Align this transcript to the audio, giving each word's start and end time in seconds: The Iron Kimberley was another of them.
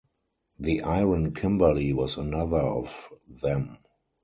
The 0.59 0.81
Iron 0.81 1.31
Kimberley 1.31 1.93
was 1.93 2.17
another 2.17 2.57
of 2.57 3.09
them. 3.43 3.77